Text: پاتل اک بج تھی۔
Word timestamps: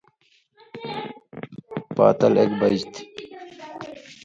پاتل 1.95 2.33
اک 2.41 2.51
بج 2.59 2.77
تھی۔ 2.93 3.03